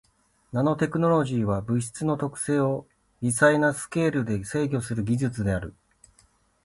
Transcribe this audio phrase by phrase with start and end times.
[0.51, 2.87] ナノテクノロジーは物質の特性を
[3.21, 5.75] 微細なスケールで制御する技術である。